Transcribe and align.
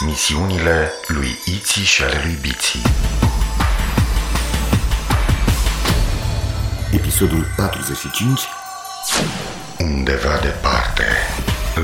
Misiunile 0.00 0.92
lui 1.06 1.38
Iții 1.44 1.82
și 1.82 2.02
ale 2.02 2.20
lui 2.24 2.38
Biții 2.40 2.82
Episodul 6.92 7.46
45 7.56 8.40
Undeva 9.78 10.38
departe, 10.42 11.04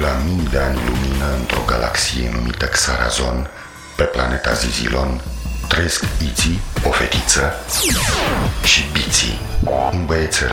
la 0.01 0.23
mii 0.25 0.49
de 0.51 0.59
ani 0.59 0.79
lumină 0.87 1.35
într-o 1.39 1.63
galaxie 1.67 2.31
numită 2.33 2.67
Xarazon, 2.67 3.51
pe 3.97 4.03
planeta 4.03 4.53
Zizilon, 4.53 5.21
trăiesc 5.69 6.05
Iții, 6.31 6.61
o 6.87 6.91
fetiță, 6.91 7.53
și 8.65 8.85
Biții, 8.93 9.41
un 9.93 10.07
băiețel. 10.07 10.53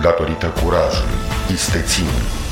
Datorită 0.00 0.46
curajului, 0.46 1.18
isteții 1.52 2.08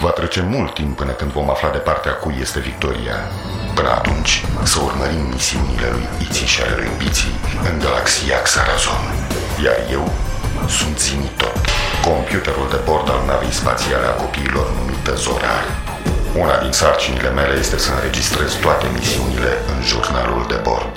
Va 0.00 0.10
trece 0.10 0.40
mult 0.40 0.74
timp 0.74 0.96
până 0.96 1.12
când 1.12 1.30
vom 1.32 1.50
afla 1.50 1.70
de 1.70 1.78
partea 1.78 2.12
cui 2.12 2.36
este 2.40 2.60
victoria. 2.60 3.16
Până 3.74 3.90
atunci, 3.90 4.44
să 4.62 4.78
urmărim 4.88 5.24
misiunile 5.32 5.88
lui 5.90 6.06
Iții 6.26 6.46
și 6.46 6.62
ale 6.62 6.74
lui 6.76 6.90
Biții 6.98 7.34
în 7.68 7.78
galaxia 7.78 8.42
Xarazon. 8.42 9.04
Iar 9.64 9.78
eu 9.90 10.04
sunt 10.78 10.98
Zinitot, 10.98 11.56
computerul 12.08 12.68
de 12.70 12.80
bord 12.88 13.06
al 13.14 13.22
navei 13.26 13.58
spațiale 13.60 14.06
a 14.06 14.18
copiilor 14.22 14.66
numită 14.78 15.14
Zorar. 15.14 15.64
Una 16.42 16.56
din 16.64 16.72
sarcinile 16.72 17.30
mele 17.30 17.54
este 17.58 17.78
să 17.78 17.90
înregistrez 17.92 18.52
toate 18.64 18.86
misiunile 18.98 19.52
în 19.72 19.78
jurnalul 19.90 20.44
de 20.48 20.58
bord. 20.68 20.94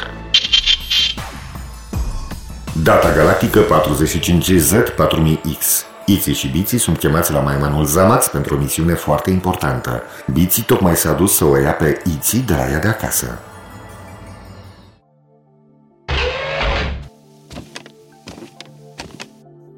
Data 2.89 3.09
galactică 3.11 3.59
45Z4000X 3.73 5.61
Iții 6.05 6.33
și 6.33 6.47
Biții 6.47 6.77
sunt 6.77 6.97
chemați 6.97 7.31
la 7.31 7.39
maimanul 7.39 7.85
Zamax 7.85 8.27
pentru 8.27 8.55
o 8.55 8.57
misiune 8.57 8.93
foarte 8.93 9.29
importantă. 9.29 10.03
Biții 10.33 10.63
tocmai 10.63 10.95
s-a 10.95 11.11
dus 11.11 11.35
să 11.35 11.45
o 11.45 11.57
ia 11.57 11.73
pe 11.73 12.01
Iții 12.15 12.39
de 12.39 12.53
la 12.53 12.69
ea 12.71 12.79
de 12.79 12.87
acasă. 12.87 13.39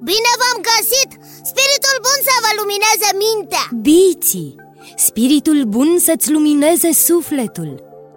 Bine 0.09 0.31
v-am 0.41 0.57
găsit! 0.71 1.11
Spiritul 1.51 1.95
bun 2.05 2.19
să 2.27 2.35
vă 2.43 2.51
lumineze 2.59 3.09
mintea! 3.25 3.65
Biții, 3.89 4.55
spiritul 5.07 5.59
bun 5.75 5.89
să-ți 6.07 6.31
lumineze 6.35 6.89
sufletul 7.07 7.71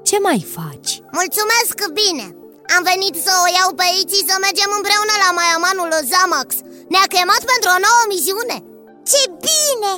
Ce 0.08 0.16
mai 0.26 0.40
faci? 0.56 0.90
Mulțumesc 1.20 1.76
bine! 2.00 2.26
Am 2.76 2.82
venit 2.92 3.14
să 3.26 3.32
o 3.44 3.46
iau 3.58 3.70
pe 3.80 3.86
Iții 4.00 4.28
să 4.30 4.36
mergem 4.46 4.70
împreună 4.78 5.14
la 5.24 5.30
maiamanul 5.38 5.90
Zamax 6.12 6.48
Ne-a 6.92 7.06
chemat 7.14 7.42
pentru 7.52 7.68
o 7.76 7.82
nouă 7.86 8.02
misiune 8.12 8.56
Ce 9.10 9.20
bine! 9.46 9.92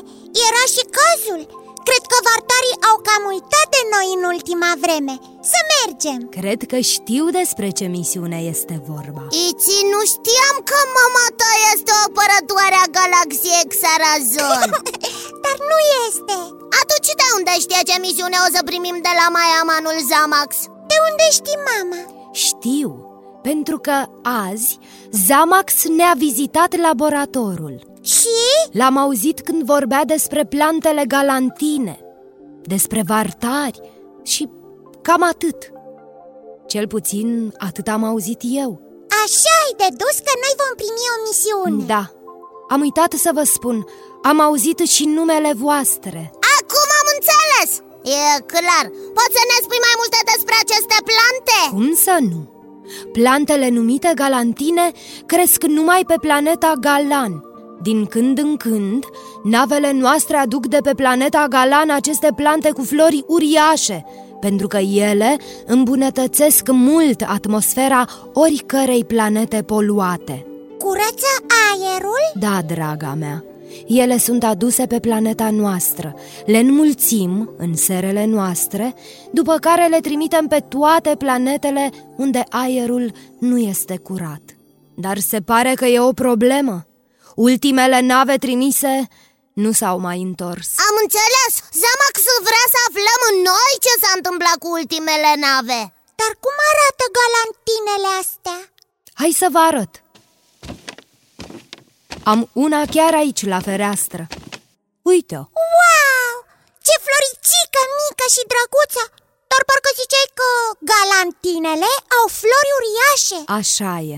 Era 0.46 0.64
și 0.74 0.82
cazul! 0.98 1.42
Cred 1.88 2.04
că 2.12 2.18
vartarii 2.28 2.80
au 2.88 2.96
cam 3.06 3.22
uitat 3.34 3.66
de 3.76 3.82
noi 3.94 4.08
în 4.16 4.22
ultima 4.32 4.70
vreme 4.84 5.14
Să 5.52 5.60
mergem! 5.74 6.20
Cred 6.38 6.60
că 6.70 6.78
știu 6.94 7.24
despre 7.40 7.68
ce 7.78 7.86
misiune 7.96 8.38
este 8.52 8.74
vorba 8.90 9.22
Iții, 9.48 9.84
nu 9.94 10.00
știam 10.12 10.56
că 10.70 10.78
mama 10.98 11.26
ta 11.40 11.50
este 11.72 11.90
o 11.96 12.00
apărătoare 12.08 12.78
a 12.80 12.92
galaxiei 12.98 13.70
Xarazon 13.72 14.68
Dar 15.44 15.56
nu 15.70 15.78
este 16.06 16.36
Atunci 16.80 17.10
de 17.20 17.26
unde 17.36 17.52
știe 17.64 17.82
ce 17.88 17.96
misiune 18.06 18.38
o 18.46 18.48
să 18.54 18.60
primim 18.70 18.96
de 19.06 19.12
la 19.20 19.26
maiamanul 19.36 19.98
Zamax? 20.10 20.50
De 20.90 20.96
unde 21.08 21.26
știi, 21.38 21.58
mama? 21.70 22.00
Știu, 22.46 22.90
pentru 23.42 23.78
că 23.78 24.04
azi 24.22 24.78
Zamax 25.10 25.88
ne-a 25.88 26.14
vizitat 26.16 26.76
laboratorul 26.76 27.82
Și? 28.02 28.70
L-am 28.72 28.96
auzit 28.96 29.40
când 29.40 29.62
vorbea 29.62 30.04
despre 30.04 30.44
plantele 30.44 31.04
galantine 31.06 31.98
Despre 32.62 33.02
vartari 33.06 33.80
și 34.22 34.50
cam 35.02 35.22
atât 35.22 35.72
Cel 36.66 36.86
puțin 36.86 37.54
atât 37.58 37.88
am 37.88 38.04
auzit 38.04 38.40
eu 38.42 38.80
Așa 39.24 39.54
ai 39.64 39.88
dedus 39.88 40.16
că 40.26 40.32
noi 40.42 40.54
vom 40.62 40.72
primi 40.80 41.12
o 41.14 41.16
misiune 41.26 41.84
Da, 41.94 42.04
am 42.68 42.80
uitat 42.80 43.12
să 43.12 43.30
vă 43.34 43.42
spun 43.42 43.86
Am 44.22 44.40
auzit 44.40 44.78
și 44.78 45.04
numele 45.04 45.52
voastre 45.54 46.30
Acum 46.58 46.88
am 47.00 47.08
înțeles! 47.16 47.70
E 48.02 48.40
clar, 48.52 48.86
poți 49.16 49.36
să 49.38 49.42
ne 49.50 49.58
spui 49.64 49.80
mai 49.86 49.96
multe 50.00 50.20
despre 50.32 50.54
aceste 50.64 50.96
plante? 51.10 51.58
Cum 51.76 51.94
să 52.06 52.16
nu? 52.30 52.51
Plantele 53.12 53.68
numite 53.68 54.12
galantine 54.14 54.90
cresc 55.26 55.64
numai 55.64 56.02
pe 56.06 56.14
planeta 56.20 56.72
Galan. 56.80 57.42
Din 57.82 58.06
când 58.06 58.38
în 58.38 58.56
când, 58.56 59.04
navele 59.42 59.92
noastre 59.92 60.36
aduc 60.36 60.66
de 60.66 60.78
pe 60.82 60.92
planeta 60.94 61.46
Galan 61.48 61.90
aceste 61.90 62.28
plante 62.36 62.70
cu 62.70 62.82
flori 62.82 63.24
uriașe 63.26 64.04
Pentru 64.40 64.66
că 64.66 64.76
ele 64.76 65.36
îmbunătățesc 65.66 66.68
mult 66.70 67.22
atmosfera 67.26 68.04
oricărei 68.32 69.04
planete 69.04 69.62
poluate. 69.62 70.46
Curăță 70.78 71.32
aerul? 71.72 72.30
Da, 72.34 72.58
draga 72.66 73.16
mea, 73.18 73.44
ele 73.86 74.18
sunt 74.18 74.44
aduse 74.44 74.86
pe 74.86 75.00
planeta 75.00 75.50
noastră, 75.50 76.14
le 76.46 76.58
înmulțim 76.58 77.54
în 77.58 77.76
serele 77.76 78.24
noastre, 78.24 78.94
după 79.32 79.56
care 79.56 79.86
le 79.86 80.00
trimitem 80.00 80.46
pe 80.46 80.64
toate 80.68 81.16
planetele 81.18 81.90
unde 82.16 82.44
aerul 82.48 83.12
nu 83.38 83.58
este 83.58 83.96
curat. 83.96 84.42
Dar 84.94 85.18
se 85.18 85.40
pare 85.40 85.74
că 85.74 85.86
e 85.86 86.00
o 86.00 86.12
problemă. 86.12 86.86
Ultimele 87.34 88.00
nave 88.00 88.36
trimise 88.36 89.08
nu 89.52 89.72
s-au 89.72 89.98
mai 89.98 90.20
întors. 90.28 90.68
Am 90.88 90.94
înțeles! 91.04 91.52
Zamax 91.82 92.16
vrea 92.48 92.66
să 92.74 92.78
aflăm 92.88 93.22
noi 93.50 93.72
ce 93.84 93.92
s-a 94.02 94.12
întâmplat 94.18 94.56
cu 94.62 94.68
ultimele 94.78 95.32
nave 95.46 95.80
Dar 96.20 96.32
cum 96.44 96.56
arată 96.70 97.04
galantinele 97.18 98.10
astea? 98.22 98.60
Hai 99.20 99.32
să 99.42 99.46
vă 99.54 99.58
arăt. 99.58 100.01
Am 102.30 102.40
una 102.64 102.82
chiar 102.94 103.12
aici, 103.22 103.42
la 103.52 103.60
fereastră. 103.68 104.22
Uite-o! 105.12 105.42
Wow! 105.76 106.34
Ce 106.86 106.94
floricică 107.06 107.80
mică 108.00 108.26
și 108.34 108.42
drăguță! 108.52 109.04
Dar 109.50 109.62
parcă 109.68 109.90
ziceai 110.00 110.28
că 110.38 110.48
galantinele 110.92 111.90
au 112.18 112.26
flori 112.40 112.72
uriașe 112.78 113.38
Așa 113.58 113.94
e. 114.14 114.16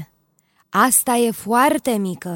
Asta 0.87 1.13
e 1.27 1.29
foarte 1.47 1.95
mică. 2.09 2.33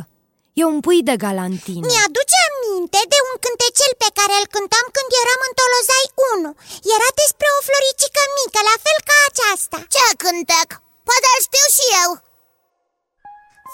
E 0.61 0.63
un 0.73 0.79
pui 0.85 1.01
de 1.09 1.17
galantine. 1.25 1.87
Mi-aduce 1.91 2.39
aminte 2.49 3.01
de 3.13 3.19
un 3.29 3.35
cântecel 3.45 3.93
pe 4.03 4.09
care 4.19 4.35
îl 4.39 4.47
cântam 4.55 4.87
când 4.97 5.11
eram 5.23 5.41
în 5.47 5.53
Tolozai 5.59 6.07
1 6.35 6.95
Era 6.95 7.11
despre 7.23 7.49
o 7.57 7.59
floricică 7.69 8.23
mică, 8.39 8.61
la 8.71 8.77
fel 8.85 8.99
ca 9.09 9.17
aceasta 9.31 9.79
Ce 9.95 10.05
cântec? 10.23 10.69
Poate 11.09 11.29
îl 11.35 11.41
știu 11.49 11.67
și 11.77 11.87
eu 12.05 12.11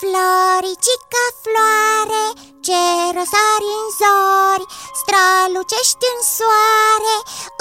Floricica 0.04 1.24
floare, 1.44 2.24
ce 2.66 2.84
răsari 3.16 3.68
în 3.80 3.86
zori 4.00 4.66
Strălucești 5.00 6.06
în 6.14 6.20
soare, 6.36 7.16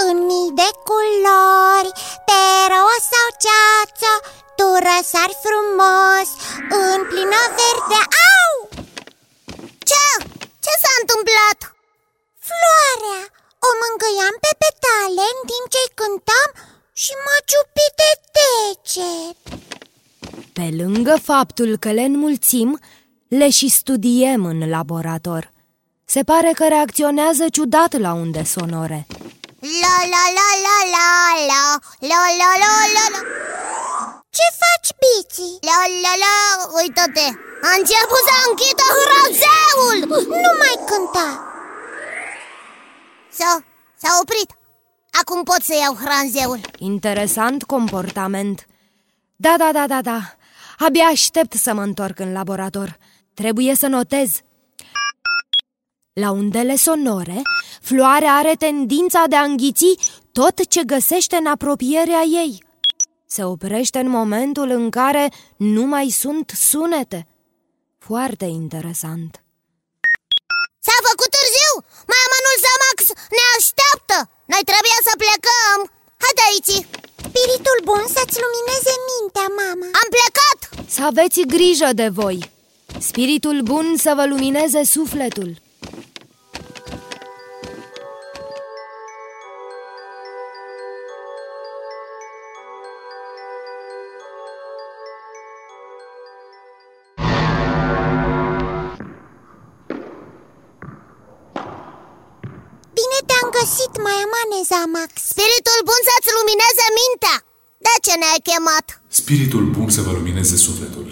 în 0.08 0.16
mii 0.30 0.52
de 0.62 0.70
culori 0.88 1.92
Pe 2.28 2.42
roa 2.72 2.98
sau 3.12 3.28
ceață, 3.46 4.12
tu 4.58 4.68
răsari 4.88 5.36
frumos 5.46 6.28
În 6.86 7.00
plină 7.10 7.42
verde, 7.58 8.02
au! 8.36 8.52
Ce? 9.90 10.06
Ce 10.64 10.74
s-a 10.82 10.94
întâmplat? 11.02 11.60
Floarea! 12.48 13.22
O 13.68 13.70
mângâiam 13.82 14.36
pe 14.44 14.52
petale 14.62 15.26
în 15.34 15.40
timp 15.50 15.66
ce-i 15.74 15.96
cântam 16.00 16.50
și 17.02 17.12
m-a 17.24 17.38
ciupit 17.50 17.94
de 18.00 18.12
deget 18.36 19.63
Pe 20.54 20.70
lângă 20.78 21.18
faptul 21.24 21.78
că 21.78 21.92
le 21.92 22.02
înmulțim, 22.02 22.80
le 23.28 23.50
și 23.50 23.68
studiem 23.70 24.46
în 24.46 24.70
laborator. 24.70 25.52
Se 26.06 26.24
pare 26.24 26.52
că 26.56 26.68
reacționează 26.68 27.46
ciudat 27.52 28.00
la 28.00 28.14
unde 28.14 28.44
sonore. 28.44 29.08
La 29.82 29.96
la 30.14 30.24
la 30.38 30.50
la 30.66 30.78
la 30.96 31.10
la 31.52 31.64
La 32.12 32.24
la 32.40 32.50
la 32.64 32.74
la 32.96 33.06
la 33.14 33.20
Ce 34.38 34.48
faci, 34.62 34.92
Biții? 35.02 35.58
La 35.70 35.80
la 36.04 36.14
la 36.24 36.36
Uită-te 36.78 37.28
A 37.68 37.70
început 37.80 38.24
să 38.30 38.36
închidă 38.48 38.88
hrazeul 39.04 40.00
Nu 40.44 40.52
mai 40.62 40.76
cânta 40.90 41.28
S-a, 43.38 43.64
s-a 44.02 44.12
oprit 44.22 44.50
Acum 45.22 45.44
pot 45.44 45.62
să 45.62 45.74
iau 45.82 45.96
hranzeul 46.04 46.60
Interesant 46.78 47.64
comportament. 47.64 48.66
Da, 49.44 49.56
da, 49.58 49.72
da, 49.72 49.88
da, 49.88 50.02
da 50.02 50.20
Abia 50.78 51.04
aștept 51.04 51.54
să 51.54 51.74
mă 51.74 51.82
întorc 51.82 52.20
în 52.20 52.32
laborator 52.32 52.98
Trebuie 53.34 53.76
să 53.76 53.88
notez 53.88 54.30
La 56.14 56.32
undele 56.32 56.76
sonore, 56.76 57.42
floarea 57.82 58.34
are 58.34 58.54
tendința 58.56 59.24
de 59.28 59.36
a 59.36 59.44
înghiți 59.44 59.86
tot 60.32 60.68
ce 60.68 60.84
găsește 60.84 61.36
în 61.36 61.46
apropierea 61.46 62.22
ei 62.22 62.64
Se 63.26 63.44
oprește 63.44 64.00
în 64.00 64.10
momentul 64.10 64.70
în 64.70 64.90
care 64.90 65.32
nu 65.58 65.84
mai 65.84 66.10
sunt 66.10 66.50
sunete 66.50 67.28
Foarte 68.00 68.46
interesant 68.46 69.44
S-a 70.86 70.98
făcut 71.10 71.30
târziu! 71.36 71.74
Maiamanul 72.12 72.58
Zamax 72.66 73.00
ne 73.36 73.44
așteaptă! 73.58 74.18
Noi 74.52 74.64
trebuie 74.72 75.00
să 75.08 75.14
plecăm! 75.24 75.80
Haide 76.24 76.44
aici! 76.50 76.76
Spiritul 77.36 77.80
bun 77.90 78.04
să-ți 78.16 78.42
lumineze 78.44 78.94
mintea, 79.44 79.64
mama 79.64 79.86
Am 79.86 80.08
plecat! 80.16 80.90
Să 80.90 81.04
aveți 81.04 81.42
grijă 81.42 81.90
de 81.94 82.08
voi! 82.08 82.52
Spiritul 83.00 83.62
bun 83.62 83.94
să 83.98 84.14
vă 84.16 84.26
lumineze 84.26 84.84
sufletul! 84.84 85.62
găsit, 103.60 103.94
Maiamane 104.06 104.60
Zamax 104.70 105.12
Spiritul 105.32 105.80
bun 105.90 106.02
să-ți 106.08 106.34
lumineze 106.38 106.86
mintea 107.00 107.53
De 107.88 107.96
ce 108.06 108.14
ne-ai 108.22 108.42
chemat? 108.50 108.86
Spiritul 109.22 109.64
bun 109.76 109.90
să 109.90 110.02
vă 110.02 110.12
lumineze 110.12 110.56
sufletul 110.68 111.08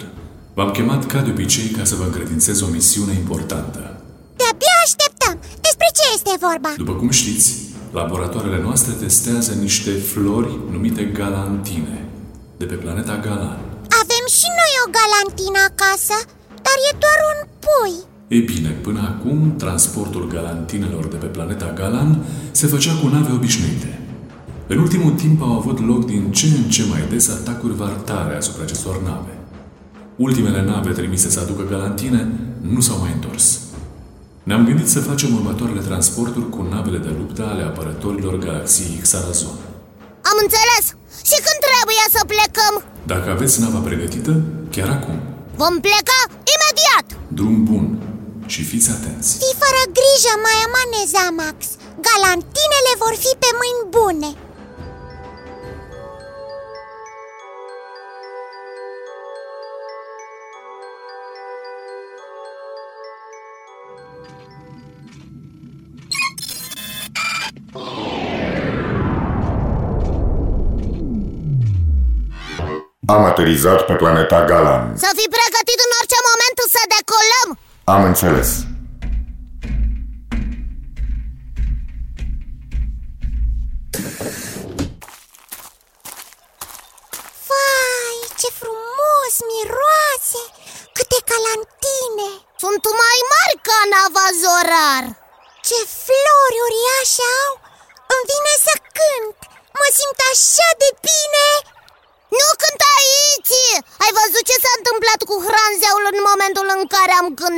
V-am 0.56 0.70
chemat 0.70 1.02
ca 1.06 1.20
de 1.26 1.30
obicei 1.30 1.68
ca 1.78 1.84
să 1.84 1.94
vă 1.94 2.04
încredințez 2.04 2.60
o 2.60 2.68
misiune 2.76 3.12
importantă 3.22 3.80
De-abia 4.40 4.76
așteptăm! 4.86 5.34
Despre 5.66 5.88
ce 5.96 6.04
este 6.16 6.32
vorba? 6.46 6.70
După 6.76 6.94
cum 7.00 7.10
știți, 7.20 7.48
laboratoarele 7.98 8.60
noastre 8.66 8.92
testează 9.04 9.52
niște 9.66 9.92
flori 10.10 10.52
numite 10.74 11.02
galantine 11.18 11.98
De 12.60 12.64
pe 12.64 12.74
planeta 12.74 13.16
Galan 13.26 13.60
Avem 14.02 14.24
și 14.38 14.48
noi 14.60 14.72
o 14.84 14.86
galantină 14.98 15.60
acasă, 15.70 16.16
dar 16.66 16.76
e 16.88 16.90
doar 17.04 17.18
un 17.32 17.38
pui 17.64 17.96
ei 18.34 18.40
bine, 18.40 18.68
până 18.68 19.00
acum, 19.00 19.56
transportul 19.56 20.26
galantinelor 20.26 21.06
de 21.06 21.16
pe 21.16 21.26
planeta 21.26 21.72
Galan 21.74 22.24
se 22.50 22.66
făcea 22.66 22.94
cu 22.94 23.06
nave 23.08 23.32
obișnuite. 23.32 24.01
În 24.66 24.78
ultimul 24.78 25.12
timp 25.12 25.42
au 25.42 25.52
avut 25.52 25.86
loc 25.86 26.04
din 26.06 26.32
ce 26.32 26.46
în 26.46 26.70
ce 26.70 26.84
mai 26.90 27.06
des 27.10 27.28
atacuri 27.28 27.74
vartare 27.74 28.36
asupra 28.36 28.62
acestor 28.62 29.02
nave. 29.02 29.38
Ultimele 30.16 30.62
nave 30.62 30.90
trimise 30.92 31.30
să 31.30 31.40
aducă 31.40 31.62
galantine 31.70 32.28
nu 32.60 32.80
s-au 32.80 32.98
mai 32.98 33.12
întors. 33.14 33.60
Ne-am 34.42 34.64
gândit 34.64 34.88
să 34.88 35.00
facem 35.00 35.34
următoarele 35.34 35.80
transporturi 35.80 36.48
cu 36.48 36.66
navele 36.70 36.98
de 36.98 37.14
luptă 37.18 37.42
ale 37.46 37.62
apărătorilor 37.62 38.38
galaxiei 38.38 39.02
Xarazon. 39.02 39.58
Am 40.30 40.36
înțeles! 40.44 40.84
Și 41.28 41.36
când 41.44 41.58
trebuie 41.66 42.04
să 42.16 42.20
plecăm? 42.32 42.74
Dacă 43.12 43.30
aveți 43.30 43.60
nava 43.60 43.78
pregătită, 43.78 44.32
chiar 44.70 44.88
acum. 44.88 45.16
Vom 45.60 45.74
pleca 45.86 46.20
imediat! 46.54 47.06
Drum 47.38 47.64
bun! 47.64 47.86
și 48.52 48.62
fiți 48.70 48.90
atenți 48.96 49.30
Fii 49.40 49.58
fără 49.62 49.82
grijă, 49.98 50.32
mai 50.46 50.58
amane 50.66 51.00
Zamax 51.14 51.58
Galantinele 52.06 52.92
vor 53.02 53.14
fi 53.22 53.32
pe 53.42 53.50
mâini 53.60 53.86
bune 53.96 54.30
Am 73.16 73.24
aterizat 73.24 73.80
pe 73.88 73.94
planeta 74.02 74.44
Galan 74.44 74.84
Să 75.04 75.10
fii 75.18 75.34
pregătit 75.36 75.78
în 75.86 75.92
orice 76.00 76.18
moment 76.28 76.56
să 76.74 76.80
decolăm 76.94 77.48
am 77.84 78.04
înțeles. 78.04 78.48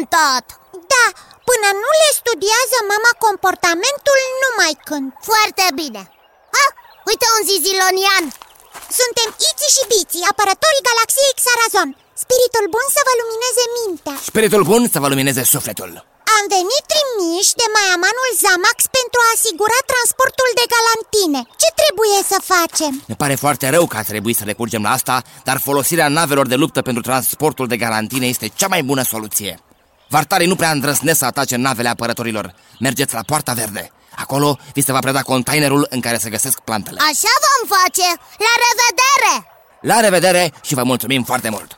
Cântat? 0.04 0.44
Da, 0.92 1.06
până 1.48 1.68
nu 1.82 1.90
le 2.02 2.10
studiază 2.20 2.78
mama 2.92 3.12
comportamentul, 3.26 4.18
nu 4.42 4.48
mai 4.60 4.74
cânt 4.88 5.10
Foarte 5.30 5.64
bine. 5.80 6.02
Ah, 6.62 6.70
uite 7.10 7.26
un 7.36 7.42
zizilonian. 7.50 8.24
Suntem 9.00 9.28
Iți 9.48 9.66
și 9.74 9.82
Biți, 9.90 10.28
apărătorii 10.30 10.86
galaxiei 10.88 11.38
Xarazon. 11.40 11.88
Spiritul 12.22 12.66
bun 12.74 12.86
să 12.96 13.00
vă 13.06 13.12
lumineze 13.20 13.64
mintea. 13.78 14.16
Spiritul 14.30 14.62
bun 14.70 14.82
să 14.94 14.98
vă 15.02 15.08
lumineze 15.12 15.42
sufletul. 15.54 15.92
Am 16.36 16.44
venit 16.56 16.84
trimiși 16.92 17.52
de 17.60 17.66
Maiamanul 17.74 18.30
Zamax 18.42 18.78
pentru 18.98 19.18
a 19.22 19.32
asigura 19.36 19.78
transportul 19.92 20.50
de 20.60 20.64
galantine. 20.74 21.40
Ce 21.62 21.68
trebuie 21.80 22.18
să 22.30 22.38
facem? 22.52 22.92
Ne 23.10 23.16
pare 23.22 23.36
foarte 23.44 23.66
rău 23.76 23.84
că 23.86 23.96
a 23.98 24.08
trebuit 24.10 24.36
să 24.40 24.44
recurgem 24.50 24.82
la 24.86 24.92
asta 24.98 25.16
Dar 25.48 25.56
folosirea 25.68 26.08
navelor 26.18 26.46
de 26.52 26.60
luptă 26.62 26.80
pentru 26.88 27.02
transportul 27.08 27.66
de 27.72 27.80
galantine 27.84 28.26
este 28.34 28.46
cea 28.60 28.70
mai 28.74 28.82
bună 28.90 29.02
soluție 29.14 29.52
Vartarii 30.08 30.46
nu 30.46 30.56
prea 30.56 30.70
îndrăznesc 30.70 31.18
să 31.18 31.24
atace 31.24 31.56
navele 31.56 31.88
apărătorilor 31.88 32.54
Mergeți 32.80 33.14
la 33.14 33.22
Poarta 33.26 33.52
Verde 33.52 33.92
Acolo 34.16 34.58
vi 34.74 34.80
se 34.86 34.92
va 34.92 34.98
preda 34.98 35.22
containerul 35.22 35.86
în 35.90 36.00
care 36.00 36.18
se 36.18 36.30
găsesc 36.30 36.58
plantele 36.60 36.98
Așa 37.10 37.32
vom 37.44 37.62
face! 37.76 38.08
La 38.46 38.54
revedere! 38.64 39.34
La 39.90 40.00
revedere 40.06 40.52
și 40.62 40.74
vă 40.74 40.82
mulțumim 40.82 41.22
foarte 41.30 41.48
mult! 41.48 41.70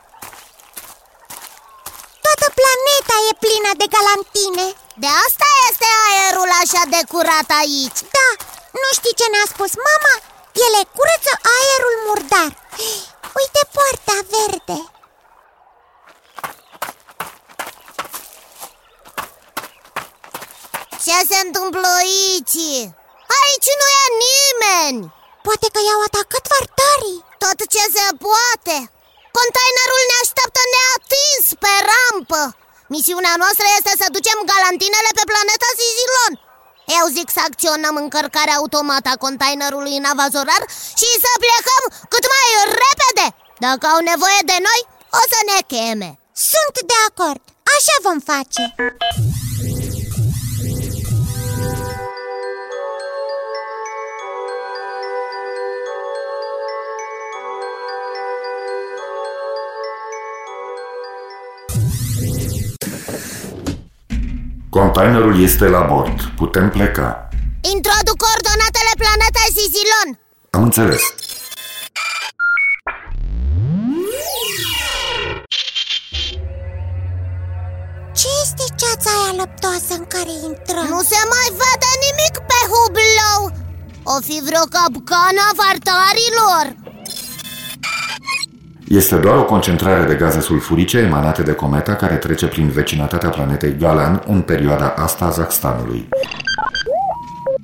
Toată 2.25 2.47
planeta 2.59 3.15
e 3.29 3.31
plină 3.43 3.71
de 3.81 3.87
galantine 3.95 4.67
De 5.03 5.09
asta 5.25 5.47
este 5.69 5.87
aerul 6.07 6.49
așa 6.61 6.83
de 6.93 7.01
curat 7.11 7.49
aici 7.61 7.99
Da, 8.15 8.29
nu 8.81 8.89
știi 8.97 9.17
ce 9.19 9.27
ne-a 9.33 9.47
spus 9.53 9.71
mama? 9.89 10.13
Ele 10.65 10.81
curăță 10.95 11.33
aerul 11.57 11.95
murdar 12.07 12.49
Uite 13.39 13.61
poarta 13.75 14.15
verde 14.33 14.79
Ce 21.03 21.17
se 21.29 21.36
întâmplă 21.47 21.87
aici? 22.03 22.63
Aici 23.39 23.69
nu 23.81 23.87
e 24.03 24.05
nimeni. 24.27 24.99
Poate 25.47 25.67
că 25.73 25.79
i-au 25.83 26.01
atacat 26.07 26.43
vartarii. 26.53 27.19
Tot 27.43 27.59
ce 27.73 27.83
se 27.95 28.05
poate. 28.25 28.77
Containerul 29.39 30.03
ne 30.09 30.17
așteaptă 30.23 30.61
neatins 30.73 31.45
pe 31.63 31.73
rampă. 31.91 32.41
Misiunea 32.95 33.35
noastră 33.43 33.65
este 33.77 33.93
să 34.01 34.07
ducem 34.15 34.39
galantinele 34.51 35.11
pe 35.17 35.23
planeta 35.31 35.69
Sizilon 35.77 36.33
Eu 36.99 37.05
zic 37.17 37.27
să 37.35 37.41
acționăm 37.49 37.95
încărcarea 38.03 38.59
automată 38.61 39.07
a 39.11 39.21
containerului 39.25 39.93
în 39.99 40.05
avazorar 40.13 40.63
Și 40.99 41.09
să 41.23 41.31
plecăm 41.43 41.83
cât 42.13 42.25
mai 42.33 42.47
repede. 42.83 43.27
Dacă 43.65 43.85
au 43.93 43.99
nevoie 44.11 44.41
de 44.51 44.57
noi, 44.67 44.81
o 45.19 45.21
să 45.31 45.39
ne 45.49 45.59
cheme. 45.71 46.09
Sunt 46.51 46.75
de 46.91 46.97
acord, 47.09 47.41
așa 47.75 47.95
vom 48.07 48.19
face 48.31 48.63
Containerul 64.77 65.41
este 65.43 65.67
la 65.67 65.81
bord. 65.81 66.17
Putem 66.35 66.69
pleca. 66.69 67.09
Introduc 67.75 68.17
coordonatele 68.25 68.93
planetei 69.01 69.49
Sizilon. 69.55 70.09
Am 70.55 70.63
înțeles. 70.69 71.03
Ce 78.19 78.29
este 78.43 78.65
ceața 78.81 79.09
aia 79.17 79.33
lăptoasă 79.41 79.91
în 79.99 80.05
care 80.13 80.33
intrăm? 80.49 80.87
Nu 80.93 81.01
se 81.11 81.21
mai 81.33 81.47
vede 81.61 81.91
nimic 82.05 82.35
pe 82.49 82.59
hublou 82.71 83.41
O 84.13 84.15
fi 84.27 84.37
vreo 84.47 84.65
capcană 84.75 85.41
a 85.49 85.57
vartarilor 85.61 86.65
Este 88.87 89.15
doar 89.15 89.37
o 89.37 89.43
concentrare 89.43 90.07
de 90.07 90.13
gaze 90.15 90.39
sulfurice 90.39 90.97
emanate 90.97 91.41
de 91.41 91.51
cometa 91.51 91.95
care 91.95 92.15
trece 92.15 92.47
prin 92.47 92.69
vecinătatea 92.69 93.29
planetei 93.29 93.75
Galan 93.79 94.23
în 94.27 94.41
perioada 94.41 94.93
asta 94.97 95.25
a 95.25 95.29
Zaxtanului. 95.29 96.07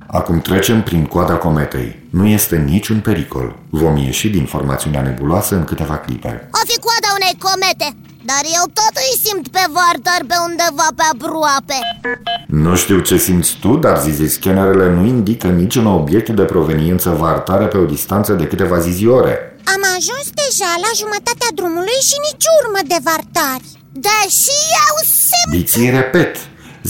Acum 0.07 0.39
trecem 0.39 0.81
prin 0.81 1.05
coada 1.05 1.33
cometei. 1.33 1.99
Nu 2.09 2.27
este 2.27 2.57
niciun 2.57 2.99
pericol. 2.99 3.55
Vom 3.69 3.97
ieși 3.97 4.29
din 4.29 4.45
formațiunea 4.45 5.01
nebuloasă 5.01 5.55
în 5.55 5.63
câteva 5.63 5.97
clipe. 5.97 6.49
O 6.51 6.59
fi 6.65 6.79
coada 6.79 7.09
unei 7.19 7.37
comete 7.39 7.95
Dar 8.25 8.43
eu 8.43 8.63
tot 8.63 8.93
îi 8.93 9.19
simt 9.23 9.47
pe 9.47 9.63
Vartar 9.75 10.21
pe 10.27 10.35
undeva 10.47 10.87
pe 10.95 11.03
aproape 11.13 11.77
Nu 12.47 12.75
știu 12.75 12.99
ce 12.99 13.17
simți 13.17 13.57
tu, 13.61 13.75
dar 13.75 13.99
zizi 13.99 14.33
scanerele 14.33 14.93
nu 14.93 15.05
indică 15.05 15.47
niciun 15.47 15.85
obiect 15.85 16.29
de 16.29 16.43
proveniență 16.43 17.09
vartare 17.09 17.65
pe 17.65 17.77
o 17.77 17.85
distanță 17.85 18.33
de 18.33 18.47
câteva 18.47 18.79
ziziore. 18.79 19.52
Am 19.73 19.81
ajuns 19.97 20.27
deja 20.41 20.71
la 20.85 20.91
jumătatea 21.01 21.49
drumului 21.59 21.99
și 22.09 22.17
nici 22.27 22.47
urmă 22.59 22.81
de 22.91 22.99
vartari 23.07 23.67
Deși 24.07 24.57
eu 24.85 24.95
simt 25.25 25.49
Biții 25.55 25.89
repet, 25.99 26.33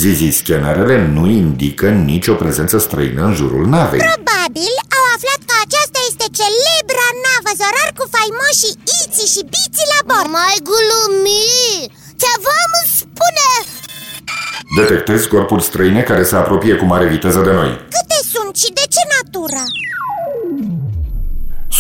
zizi 0.01 0.38
scanerele 0.39 0.98
nu 1.15 1.24
indică 1.42 1.88
nicio 2.12 2.34
prezență 2.42 2.75
străină 2.86 3.22
în 3.30 3.34
jurul 3.39 3.65
navei. 3.75 4.01
Probabil 4.10 4.74
au 4.98 5.03
aflat 5.15 5.42
că 5.50 5.56
aceasta 5.65 6.00
este 6.10 6.25
celebra 6.39 7.08
navă 7.25 7.51
zorar 7.62 7.89
cu 8.00 8.06
faimoșii 8.15 8.77
Iții 9.01 9.32
și 9.34 9.42
Biții 9.53 9.92
la 9.94 10.01
bord 10.10 10.30
Mai 10.38 10.58
glumi 10.70 11.44
Ceva 12.24 12.58
îmi 12.68 12.89
spune 13.00 13.50
Detectezi 14.77 15.27
corpuri 15.34 15.63
străine 15.70 16.01
care 16.01 16.24
se 16.24 16.36
apropie 16.36 16.75
cu 16.75 16.86
mare 16.86 17.08
viteză 17.15 17.39
de 17.48 17.51
noi. 17.51 17.72
Câte 17.96 18.20
sunt 18.34 18.56
și 18.62 18.70
de 18.80 18.86
ce 18.94 19.01
natură? 19.15 19.63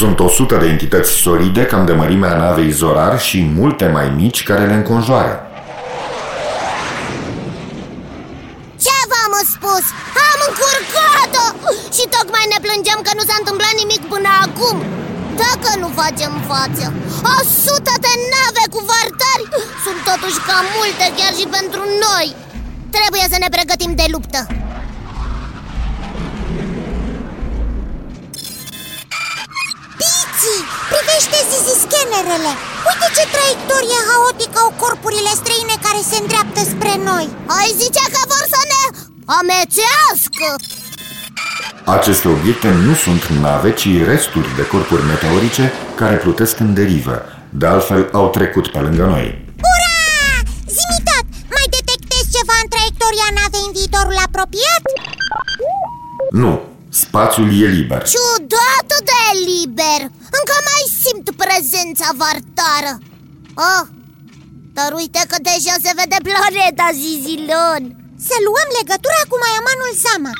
Sunt 0.03 0.19
100 0.19 0.55
de 0.63 0.67
entități 0.75 1.11
solide 1.25 1.63
cam 1.71 1.83
de 1.89 1.93
mărimea 2.01 2.33
navei 2.43 2.71
Zorar 2.79 3.15
și 3.27 3.39
multe 3.59 3.85
mai 3.95 4.07
mici 4.21 4.43
care 4.49 4.65
le 4.71 4.77
înconjoară. 4.81 5.33
Ce 8.85 8.97
v-am 9.11 9.33
spus? 9.53 9.83
Am 10.29 10.39
încurcat-o! 10.49 11.45
Și 11.95 12.03
tocmai 12.15 12.45
ne 12.53 12.59
plângem 12.65 12.99
că 13.05 13.11
nu 13.17 13.23
s-a 13.27 13.37
întâmplat 13.41 13.73
nimic 13.81 14.01
până 14.13 14.31
acum. 14.45 14.77
Dacă 15.43 15.69
nu 15.81 15.89
facem 16.01 16.33
față 16.51 16.85
O 17.33 17.35
sută 17.63 17.93
de 18.05 18.13
nave 18.33 18.65
cu 18.73 18.79
vartari 18.89 19.45
Sunt 19.85 19.99
totuși 20.09 20.39
cam 20.47 20.65
multe 20.77 21.05
chiar 21.17 21.33
și 21.39 21.45
pentru 21.57 21.81
noi. 22.05 22.27
Trebuie 22.95 23.25
să 23.31 23.37
ne 23.39 23.49
pregătim 23.55 23.91
de 24.01 24.07
luptă 24.13 24.41
privește 31.13 31.39
zizi 31.51 31.73
scanerele 31.83 32.51
Uite 32.89 33.07
ce 33.17 33.23
traiectorie 33.35 33.99
haotică 34.09 34.57
au 34.65 34.71
corpurile 34.81 35.33
străine 35.41 35.75
care 35.85 36.01
se 36.09 36.17
îndreaptă 36.21 36.61
spre 36.73 36.93
noi 37.09 37.25
Ai 37.59 37.69
zice 37.81 38.03
că 38.13 38.21
vor 38.31 38.45
să 38.53 38.61
ne 38.71 38.81
amețească 39.39 40.47
Aceste 41.97 42.27
obiecte 42.35 42.69
nu 42.85 42.93
sunt 43.05 43.23
nave, 43.43 43.71
ci 43.81 43.89
resturi 44.11 44.55
de 44.59 44.63
corpuri 44.71 45.07
meteorice 45.11 45.65
care 46.01 46.15
plutesc 46.23 46.55
în 46.65 46.73
derivă. 46.79 47.17
De 47.61 47.65
altfel, 47.73 48.01
au 48.19 48.27
trecut 48.37 48.65
pe 48.73 48.79
lângă 48.85 49.03
noi. 49.13 49.25
Ura! 49.71 49.95
Zimi 50.75 50.99
tot, 51.09 51.27
mai 51.55 51.67
detectezi 51.77 52.33
ceva 52.35 52.55
în 52.63 52.67
traiectoria 52.73 53.27
navei 53.37 53.65
în 53.67 53.73
viitorul 53.77 54.17
apropiat? 54.27 54.83
Nu, 56.41 56.53
spațiul 57.01 57.49
e 57.63 57.67
liber. 57.79 58.01
Ciudat 58.13 58.89
de 59.09 59.23
liber! 59.49 60.01
Încă 60.39 60.55
mai 60.69 60.83
simt 61.01 61.27
prezența 61.41 62.07
vartară. 62.21 62.93
Oh, 63.69 63.83
dar 64.77 64.89
uite 65.01 65.21
că 65.31 65.37
deja 65.49 65.75
se 65.85 65.91
vede 65.99 66.17
planeta 66.29 66.87
Zizilon 67.01 67.83
Să 68.27 68.35
luăm 68.45 68.69
legătura 68.79 69.21
cu 69.29 69.35
Maiamanul 69.43 69.91
Zamax. 70.03 70.39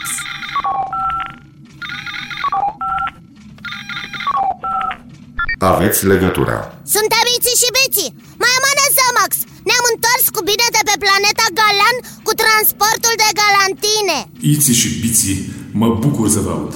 Aveți 5.72 6.00
legătura. 6.14 6.58
Suntem 6.96 7.26
Iții 7.36 7.60
și 7.62 7.70
Biții. 7.78 8.16
Mai 8.44 8.54
amane 8.60 8.86
Zamax 8.98 9.32
Ne-am 9.68 9.86
întors 9.94 10.24
cu 10.36 10.42
bine 10.50 10.68
de 10.76 10.82
pe 10.90 10.96
planeta 11.04 11.46
Galan 11.60 11.98
Cu 12.28 12.34
transportul 12.42 13.16
de 13.24 13.30
galantine. 13.42 14.18
Iții 14.54 14.80
și 14.82 14.90
biții, 15.02 15.40
mă 15.74 15.98
bucur 16.00 16.30
să 16.30 16.40
vă 16.40 16.50
aud. 16.50 16.76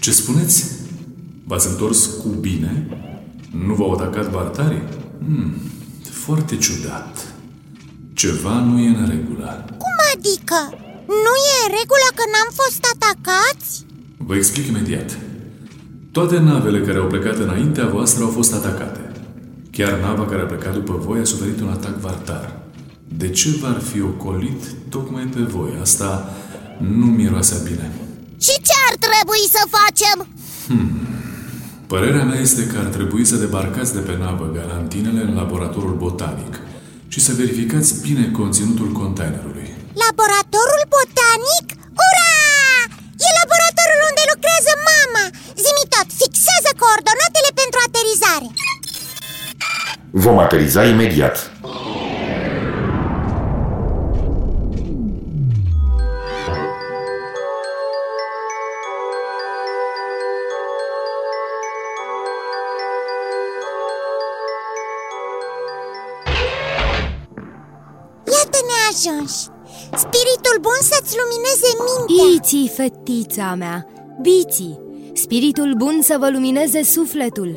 Ce 0.00 0.12
spuneți? 0.12 0.72
V-ați 1.44 1.68
întors 1.68 2.06
cu 2.06 2.28
bine? 2.28 2.86
Nu 3.66 3.74
v-au 3.74 3.92
atacat 3.92 4.30
bartarii? 4.30 4.82
Hmm, 5.18 5.52
foarte 6.10 6.56
ciudat. 6.56 7.34
Ceva 8.14 8.60
nu 8.60 8.78
e 8.78 8.88
în 8.88 9.06
regulă. 9.08 9.64
Cum 9.68 9.96
adică? 10.14 10.58
Nu 11.06 11.34
e 11.50 11.56
în 11.66 11.70
regulă 11.80 12.08
că 12.14 12.24
n-am 12.32 12.50
fost 12.60 12.82
atacați? 12.94 13.84
Vă 14.16 14.34
explic 14.36 14.66
imediat. 14.66 15.18
Toate 16.12 16.38
navele 16.38 16.80
care 16.80 16.98
au 16.98 17.06
plecat 17.06 17.38
înaintea 17.38 17.86
voastră 17.86 18.24
au 18.24 18.30
fost 18.30 18.54
atacate. 18.54 19.12
Chiar 19.70 19.98
nava 20.00 20.26
care 20.26 20.42
a 20.42 20.44
plecat 20.44 20.72
după 20.72 21.02
voi 21.06 21.20
a 21.20 21.24
suferit 21.24 21.60
un 21.60 21.68
atac 21.68 22.00
vartar. 22.00 22.62
De 23.08 23.28
ce 23.28 23.48
v-ar 23.60 23.80
fi 23.80 24.00
ocolit 24.00 24.62
tocmai 24.88 25.24
pe 25.24 25.40
voi? 25.40 25.70
Asta 25.80 26.34
nu 26.78 27.06
miroase 27.06 27.62
bine. 27.64 27.92
Și 28.44 28.54
ce 28.68 28.76
ar 28.88 28.94
trebui 29.06 29.42
să 29.56 29.62
facem? 29.78 30.18
Părerea 31.92 32.24
mea 32.30 32.40
este 32.46 32.62
că 32.70 32.76
ar 32.84 32.88
trebui 32.96 33.24
să 33.30 33.36
debarcați 33.44 33.94
de 33.96 34.02
pe 34.08 34.14
navă 34.24 34.46
galantinele 34.58 35.22
în 35.28 35.32
laboratorul 35.40 35.96
botanic 36.06 36.54
și 37.12 37.20
să 37.26 37.32
verificați 37.40 37.90
bine 38.06 38.24
conținutul 38.40 38.90
containerului. 39.02 39.68
Laboratorul 40.04 40.82
botanic? 40.96 41.66
Ura! 42.06 42.30
E 43.26 43.28
laboratorul 43.40 44.00
unde 44.10 44.22
lucrează 44.32 44.72
mama! 44.90 45.24
Zimi 45.64 45.84
tot, 45.94 46.08
fixează 46.20 46.70
coordonatele 46.82 47.50
pentru 47.60 47.78
aterizare 47.86 48.48
Vom 50.24 50.38
ateriza 50.46 50.82
imediat. 50.94 51.36
Ajungi 68.94 69.38
Spiritul 70.02 70.56
bun 70.66 70.80
să-ți 70.90 71.16
lumineze 71.20 71.70
mintea. 71.86 72.24
Iții, 72.36 72.68
fetița 72.78 73.48
mea, 73.62 73.78
biții, 74.26 74.80
spiritul 75.24 75.70
bun 75.82 75.96
să 76.08 76.14
vă 76.22 76.28
lumineze 76.34 76.82
sufletul. 76.96 77.50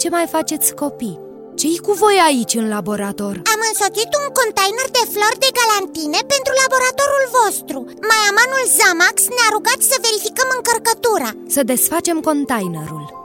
Ce 0.00 0.08
mai 0.08 0.26
faceți 0.34 0.74
copii? 0.82 1.20
Ce-i 1.60 1.78
cu 1.86 1.92
voi 2.02 2.16
aici 2.28 2.54
în 2.54 2.68
laborator? 2.68 3.34
Am 3.54 3.60
însoțit 3.70 4.10
un 4.20 4.26
container 4.40 4.88
de 4.98 5.04
flori 5.12 5.42
de 5.44 5.50
galantine 5.58 6.20
pentru 6.34 6.52
laboratorul 6.62 7.24
vostru. 7.38 7.78
Maiamanul 8.10 8.64
Zamax 8.78 9.16
ne-a 9.36 9.50
rugat 9.56 9.80
să 9.90 9.96
verificăm 10.06 10.48
încărcătura. 10.58 11.30
Să 11.54 11.60
desfacem 11.72 12.18
containerul 12.30 13.21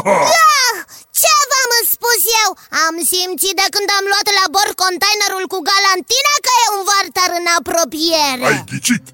Ah, 0.00 0.76
ce 1.20 1.32
v-am 1.50 1.72
spus 1.94 2.20
eu? 2.42 2.50
Am 2.86 2.94
simțit 3.12 3.54
de 3.62 3.66
când 3.74 3.88
am 3.98 4.04
luat 4.12 4.28
la 4.38 4.46
bord 4.54 4.74
containerul 4.84 5.44
cu 5.52 5.58
galantina 5.70 6.34
că 6.46 6.52
e 6.62 6.66
un 6.76 6.82
vartar 6.90 7.30
în 7.40 7.46
apropiere. 7.58 8.44
Ai 8.50 8.64
ghicit! 8.70 9.04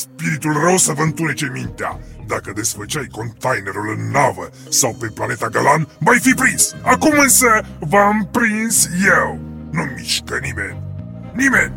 Spiritul 0.00 0.54
rău 0.66 0.76
să 0.86 0.92
vă 0.98 1.02
întunece 1.02 1.46
mintea. 1.58 1.92
Dacă 2.32 2.48
desfăceai 2.60 3.08
containerul 3.18 3.86
în 3.96 4.02
navă 4.16 4.46
sau 4.80 4.92
pe 5.00 5.06
planeta 5.18 5.48
Galan, 5.54 5.82
mai 5.98 6.18
fi 6.24 6.32
prins. 6.40 6.62
Acum 6.94 7.14
însă 7.26 7.50
v-am 7.92 8.28
prins 8.36 8.76
eu. 9.16 9.28
Nu 9.76 9.82
mișcă 9.96 10.38
nimeni. 10.46 10.78
Nimeni. 11.40 11.74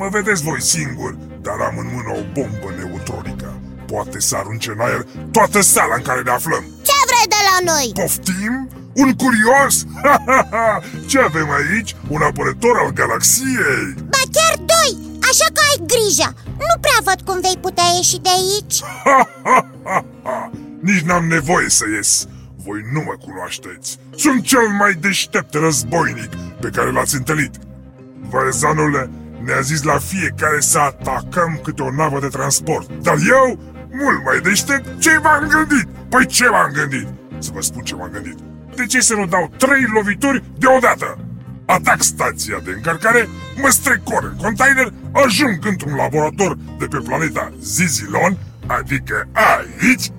Mă 0.00 0.08
vedeți 0.16 0.42
voi 0.42 0.62
singur, 0.62 1.12
dar 1.46 1.58
am 1.68 1.76
în 1.82 1.88
mână 1.94 2.10
o 2.20 2.22
bombă 2.34 2.68
neutronică 2.78 3.60
Poate 3.86 4.20
să 4.20 4.36
arunce 4.36 4.70
în 4.70 4.80
aer 4.80 5.06
toată 5.30 5.60
sala 5.60 5.94
în 5.94 6.02
care 6.02 6.22
ne 6.22 6.30
aflăm 6.30 6.64
Ce 6.82 6.92
vrei 7.10 7.28
de 7.28 7.40
la 7.48 7.72
noi? 7.72 7.90
Poftim? 7.94 8.68
Un 8.94 9.12
curios? 9.12 9.84
Ce 11.10 11.18
avem 11.18 11.48
aici? 11.50 11.96
Un 12.08 12.22
apărător 12.22 12.76
al 12.84 12.92
galaxiei 12.92 13.94
Ba 14.12 14.22
chiar 14.32 14.56
doi, 14.56 14.92
așa 15.30 15.46
că 15.52 15.60
ai 15.70 15.86
grijă 15.86 16.34
Nu 16.44 16.74
prea 16.80 17.00
văd 17.04 17.20
cum 17.24 17.40
vei 17.40 17.58
putea 17.60 17.84
ieși 17.96 18.18
de 18.20 18.28
aici 18.38 18.76
Nici 20.88 21.06
n-am 21.06 21.26
nevoie 21.26 21.68
să 21.68 21.84
ies 21.96 22.26
Voi 22.64 22.80
nu 22.92 23.02
mă 23.06 23.14
cunoașteți 23.24 23.98
Sunt 24.16 24.42
cel 24.42 24.68
mai 24.78 24.92
deștept 24.92 25.54
războinic 25.54 26.30
pe 26.60 26.68
care 26.68 26.92
l-ați 26.92 27.14
întâlnit 27.14 27.54
Văzanule, 28.30 29.10
ne-a 29.44 29.60
zis 29.60 29.82
la 29.82 29.98
fiecare 29.98 30.60
să 30.60 30.78
atacăm 30.78 31.60
câte 31.62 31.82
o 31.82 31.90
navă 31.90 32.18
de 32.20 32.28
transport 32.28 32.90
Dar 33.02 33.16
eu, 33.28 33.58
mult 34.00 34.24
mai 34.24 34.38
deștept, 34.42 35.00
ce 35.00 35.18
m-am 35.22 35.46
gândit? 35.48 35.88
Păi 36.08 36.26
ce 36.26 36.48
m-am 36.48 36.70
gândit? 36.72 37.08
Să 37.38 37.50
vă 37.54 37.60
spun 37.60 37.82
ce 37.82 37.94
m-am 37.94 38.10
gândit 38.12 38.38
De 38.74 38.86
ce 38.86 39.00
să 39.00 39.14
nu 39.14 39.26
dau 39.26 39.52
trei 39.56 39.84
lovituri 39.94 40.42
deodată? 40.58 41.18
Atac 41.66 42.02
stația 42.02 42.58
de 42.64 42.70
încărcare, 42.70 43.28
mă 43.62 43.68
strecor 43.68 44.24
în 44.24 44.36
container, 44.36 44.92
ajung 45.12 45.66
într-un 45.66 45.94
laborator 45.94 46.56
de 46.78 46.86
pe 46.86 46.98
planeta 46.98 47.52
Zizilon 47.60 48.38
Adică 48.66 49.28
aici 49.32 50.10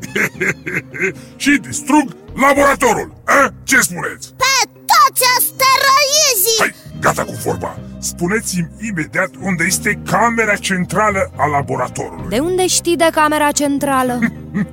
Și 1.41 1.57
distrug 1.61 2.15
laboratorul 2.33 3.13
A? 3.23 3.53
Ce 3.63 3.79
spuneți? 3.79 4.33
Pe 4.33 4.69
toți 4.69 5.23
asteroizii! 5.37 6.59
Hai, 6.59 6.75
gata 6.99 7.23
cu 7.23 7.33
vorba 7.43 7.79
Spuneți-mi 7.99 8.69
imediat 8.89 9.29
unde 9.41 9.63
este 9.63 9.99
camera 10.05 10.55
centrală 10.55 11.31
a 11.35 11.45
laboratorului 11.45 12.29
De 12.29 12.39
unde 12.39 12.67
știi 12.67 12.95
de 12.95 13.09
camera 13.11 13.51
centrală? 13.51 14.19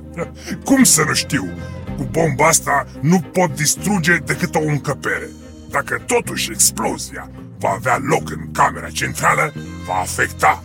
Cum 0.67 0.83
să 0.83 1.03
nu 1.07 1.13
știu? 1.13 1.49
Cu 1.97 2.07
bomba 2.11 2.47
asta 2.47 2.85
nu 3.01 3.19
pot 3.19 3.55
distruge 3.55 4.15
decât 4.15 4.55
o 4.55 4.61
încăpere 4.61 5.29
Dacă 5.69 6.03
totuși 6.05 6.51
explozia 6.51 7.29
va 7.59 7.69
avea 7.69 7.97
loc 8.09 8.29
în 8.29 8.51
camera 8.51 8.89
centrală 8.89 9.53
Va 9.87 9.93
afecta 9.93 10.63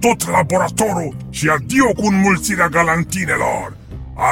tot 0.00 0.30
laboratorul 0.30 1.16
și 1.30 1.48
adio 1.48 1.86
cu 1.86 2.06
înmulțirea 2.06 2.68
galantinelor 2.68 3.76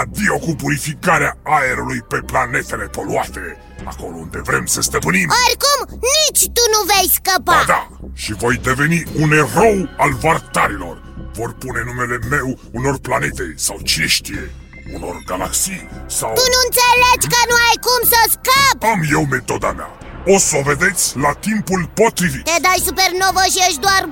Adio 0.01 0.39
cu 0.39 0.55
purificarea 0.55 1.37
aerului 1.43 2.01
pe 2.09 2.21
planetele 2.27 2.85
poluate 2.85 3.57
Acolo 3.85 4.17
unde 4.17 4.41
vrem 4.45 4.67
să 4.67 4.81
stăpânim. 4.81 5.29
Oricum, 5.45 5.99
nici 6.15 6.45
tu 6.57 6.63
nu 6.75 6.81
vei 6.93 7.09
scăpa. 7.13 7.53
Ba 7.53 7.65
da, 7.67 7.89
și 8.15 8.33
voi 8.33 8.57
deveni 8.57 9.03
un 9.21 9.33
erou 9.33 9.89
al 9.97 10.13
vartarilor. 10.13 11.05
Vor 11.33 11.53
pune 11.53 11.83
numele 11.85 12.19
meu 12.31 12.59
unor 12.73 12.99
planete 12.99 13.55
sau 13.57 13.79
cine 13.83 14.07
știe 14.07 14.51
Unor 14.95 15.23
galaxii 15.27 15.89
sau... 16.07 16.33
Tu 16.33 16.47
nu 16.55 16.61
înțelegi 16.67 17.27
că 17.35 17.41
nu 17.51 17.57
ai 17.69 17.79
cum 17.87 18.01
să 18.13 18.21
scapi 18.35 18.87
Am 18.93 19.01
eu 19.17 19.25
metoda 19.35 19.73
mea. 19.73 19.91
O 20.35 20.39
să 20.39 20.57
o 20.57 20.63
vedeți 20.63 21.17
la 21.25 21.33
timpul 21.33 21.91
potrivit. 21.95 22.45
Te 22.45 22.59
dai 22.61 22.81
supernovă 22.89 23.43
și 23.53 23.59
ești 23.67 23.85
doar 23.87 24.03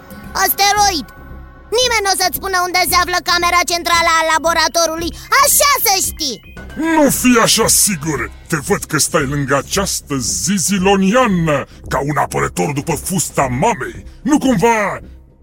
asteroid 0.45 1.07
Nimeni 1.79 2.05
nu 2.05 2.11
o 2.15 2.17
să-ți 2.21 2.39
spună 2.41 2.59
unde 2.67 2.81
se 2.91 2.97
află 3.03 3.19
camera 3.31 3.61
centrală 3.73 4.11
a 4.17 4.29
laboratorului 4.33 5.11
Așa 5.43 5.71
să 5.85 5.93
știi 6.09 6.37
Nu 6.97 7.05
fi 7.21 7.33
așa 7.47 7.67
sigur 7.67 8.19
Te 8.49 8.57
văd 8.69 8.83
că 8.91 8.99
stai 8.99 9.27
lângă 9.35 9.55
această 9.57 10.15
ziziloniană 10.17 11.57
Ca 11.89 11.99
un 12.11 12.17
apărător 12.25 12.73
după 12.73 12.95
fusta 13.09 13.47
mamei 13.63 13.97
Nu 14.23 14.39
cumva 14.39 14.99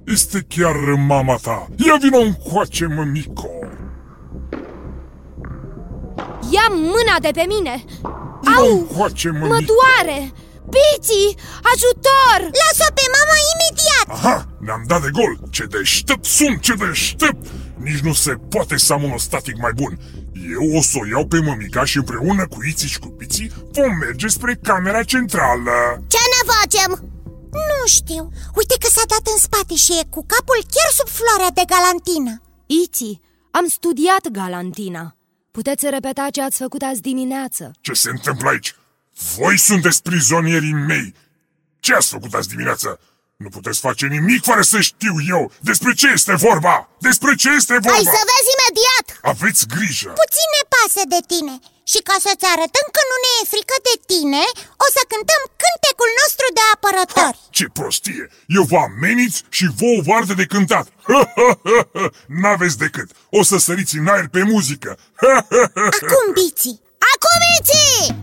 este 0.06 0.46
chiar 0.54 0.76
mama 1.08 1.36
ta 1.42 1.68
Ia 1.86 1.96
vină 2.02 2.18
încoace, 2.18 2.86
mămico 2.86 3.50
Ia 6.50 6.68
mâna 6.70 7.16
de 7.22 7.30
pe 7.34 7.46
mine! 7.48 7.84
Vină 8.42 8.56
Au! 8.58 8.78
încoace, 8.78 9.30
mămico 9.30 9.48
Mă 9.48 9.60
doare! 9.74 10.32
Piții! 10.76 11.30
Ajutor! 11.72 12.40
Lasă-o 12.62 12.92
pe 12.98 13.06
mama 13.18 13.38
imediat 13.54 14.08
Aha, 14.18 14.48
ne-am 14.66 14.84
dat 14.88 15.02
de 15.02 15.10
gol 15.12 15.34
Ce 15.50 15.66
deștept 15.66 16.26
sunt, 16.26 16.62
ce 16.62 16.74
deștept 16.74 17.48
Nici 17.76 18.00
nu 18.00 18.14
se 18.14 18.34
poate 18.50 18.78
să 18.78 18.94
am 18.94 19.04
un 19.04 19.18
static 19.18 19.58
mai 19.58 19.72
bun 19.76 20.00
Eu 20.56 20.78
o 20.78 20.82
să 20.82 20.96
o 21.02 21.06
iau 21.08 21.26
pe 21.28 21.40
mămica 21.40 21.86
și 21.86 21.98
împreună 21.98 22.48
cu 22.48 22.58
Iții 22.70 22.88
și 22.88 23.00
cu 23.00 23.08
Piții 23.08 23.52
Vom 23.72 23.92
merge 24.06 24.28
spre 24.28 24.60
camera 24.64 25.04
centrală 25.04 26.04
Ce 26.08 26.18
ne 26.34 26.52
facem? 26.54 26.90
Nu 27.52 27.88
știu 27.88 28.30
Uite 28.56 28.76
că 28.80 28.88
s-a 28.90 29.06
dat 29.08 29.34
în 29.34 29.40
spate 29.40 29.76
și 29.76 29.92
e 30.00 30.04
cu 30.10 30.26
capul 30.34 30.60
chiar 30.74 30.90
sub 31.00 31.08
floarea 31.08 31.52
de 31.54 31.64
galantină 31.74 32.42
Iti, 32.66 33.20
am 33.52 33.68
studiat 33.68 34.28
Galantina 34.32 35.16
Puteți 35.52 35.90
repeta 35.90 36.28
ce 36.32 36.42
ați 36.42 36.58
făcut 36.58 36.82
azi 36.82 37.02
dimineață 37.02 37.72
Ce 37.82 37.94
se 37.94 38.10
întâmplă 38.10 38.50
aici? 38.50 38.76
Voi 39.36 39.58
sunteți 39.60 40.02
prizonierii 40.02 40.74
mei 40.74 41.16
Ce 41.80 41.94
ați 41.94 42.10
făcut 42.10 42.34
azi 42.34 42.48
dimineață? 42.48 43.00
Nu 43.44 43.50
puteți 43.50 43.80
face 43.80 44.06
nimic 44.06 44.42
fără 44.44 44.62
să 44.74 44.80
știu 44.92 45.16
eu 45.36 45.52
Despre 45.70 45.92
ce 45.94 46.08
este 46.18 46.36
vorba? 46.48 46.76
Despre 47.08 47.32
ce 47.42 47.50
este 47.60 47.74
vorba? 47.74 47.98
Ai 47.98 48.14
să 48.18 48.22
vezi 48.32 48.52
imediat 48.58 49.06
Aveți 49.32 49.62
grijă 49.76 50.10
Puțin 50.24 50.48
ne 50.58 50.64
pasă 50.76 51.02
de 51.14 51.22
tine 51.32 51.56
Și 51.92 52.00
ca 52.08 52.16
să-ți 52.26 52.48
arătăm 52.54 52.88
că 52.96 53.02
nu 53.10 53.16
ne 53.24 53.32
e 53.40 53.52
frică 53.54 53.78
de 53.90 53.96
tine 54.12 54.44
O 54.86 54.88
să 54.96 55.02
cântăm 55.12 55.42
cântecul 55.64 56.12
nostru 56.22 56.46
de 56.58 56.64
apărători 56.76 57.38
Ha, 57.42 57.50
ce 57.58 57.66
prostie! 57.78 58.24
Eu 58.58 58.64
vă 58.72 58.78
ameniți 58.90 59.40
și 59.58 59.66
vouă 59.80 60.00
vă 60.08 60.14
arde 60.20 60.36
de 60.42 60.48
cântat! 60.54 60.86
N-aveți 62.42 62.78
decât! 62.86 63.10
O 63.40 63.42
să 63.50 63.58
săriți 63.66 63.98
în 64.00 64.08
aer 64.14 64.28
pe 64.36 64.42
muzică! 64.54 64.92
Acum, 65.98 66.26
Biții 66.38 66.78
Acum 67.14 67.42
Iți! 67.58 68.21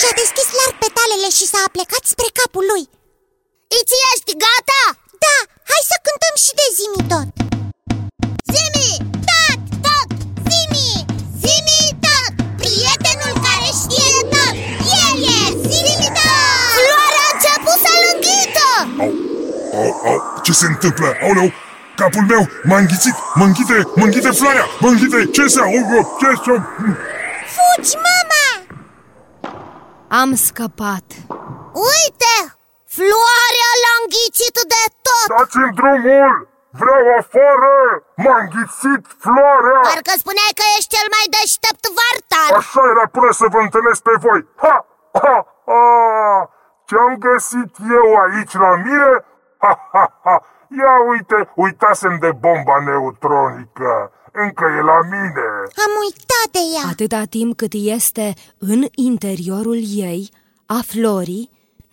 Și-a 0.00 0.14
deschis 0.22 0.48
larg 0.58 0.74
petalele 0.84 1.28
și 1.38 1.44
s-a 1.52 1.60
aplecat 1.68 2.02
spre 2.12 2.28
capul 2.40 2.64
lui 2.72 2.84
Iți, 3.78 3.96
ești 4.10 4.32
gata? 4.44 4.82
Da, 5.24 5.36
hai 5.70 5.82
să 5.90 5.96
cântăm 6.06 6.34
și 6.44 6.52
de 6.60 6.66
zimi 6.78 7.02
tot 7.12 7.28
Zimi! 8.54 8.92
Tot, 9.30 9.60
tot, 9.86 10.08
zimi, 10.50 10.90
zimi 11.42 11.82
tot 12.04 12.30
Prietenul 12.62 13.34
care 13.46 13.68
știe 13.82 14.12
tot 14.32 14.54
El 15.04 15.16
e 15.36 15.40
zimi 15.70 16.06
tot 16.16 16.42
Floarea 16.76 17.24
a 17.28 17.32
început 17.34 17.78
să-l 17.84 18.04
înghită 18.12 18.68
Au, 19.02 19.10
au, 19.80 19.90
au, 20.10 20.18
ce 20.44 20.52
se 20.60 20.66
întâmplă? 20.72 21.08
Aoleu, 21.24 21.48
capul 22.00 22.24
meu 22.32 22.42
m-a 22.68 22.78
înghițit, 22.82 23.16
mă 23.38 23.44
înghite, 23.48 23.76
mă 23.98 24.04
înghite 24.08 24.30
floarea, 24.40 24.66
mă 24.82 24.88
înghite, 24.92 25.18
ce 25.36 25.44
se 25.54 25.60
aude, 25.68 25.98
ce 26.20 26.28
se... 26.44 26.52
Fugi, 27.54 27.94
mama! 28.04 28.17
Am 30.10 30.34
scăpat 30.34 31.06
Uite! 31.90 32.34
Floarea 32.96 33.72
l-a 33.82 33.94
înghițit 34.02 34.56
de 34.74 34.82
tot 35.06 35.28
Dați-mi 35.36 35.74
drumul! 35.80 36.32
Vreau 36.80 37.04
afară! 37.20 37.74
M-a 38.24 38.36
înghițit 38.42 39.02
floarea! 39.24 39.80
Parcă 39.88 40.14
spuneai 40.22 40.54
că 40.58 40.64
ești 40.76 40.92
cel 40.96 41.08
mai 41.16 41.26
deștept 41.36 41.84
vartar 41.98 42.50
Așa 42.60 42.82
era 42.92 43.06
până 43.16 43.30
să 43.40 43.46
vă 43.54 43.60
întâlnesc 43.66 44.00
pe 44.08 44.14
voi! 44.24 44.40
Ha! 44.62 44.76
Ha! 45.22 45.36
Ha! 45.70 45.82
Ce-am 46.88 47.14
găsit 47.26 47.72
eu 48.00 48.08
aici 48.24 48.54
la 48.64 48.72
mine? 48.86 49.10
Ha! 49.62 49.72
Ha! 49.92 50.04
Ha! 50.26 50.36
Ia 50.80 50.94
uite, 51.12 51.38
uitasem 51.64 52.14
de 52.24 52.30
bomba 52.44 52.76
neutronică! 52.88 54.12
Încă 54.44 54.64
e 54.78 54.80
la 54.92 54.98
mine! 55.14 55.46
Am 55.84 55.92
uitat 56.04 56.48
de 56.56 56.62
ea 56.74 56.84
Atâta 56.94 57.22
timp 57.36 57.52
cât 57.60 57.74
este 57.98 58.26
în 58.72 58.80
interiorul 59.10 59.80
ei, 60.08 60.22
a 60.76 60.80
florii, 60.92 61.44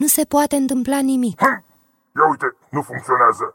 nu 0.02 0.08
se 0.16 0.24
poate 0.34 0.56
întâmpla 0.64 1.00
nimic 1.12 1.38
Hm! 1.46 1.58
Ia 2.18 2.26
uite, 2.32 2.48
nu 2.76 2.82
funcționează! 2.90 3.46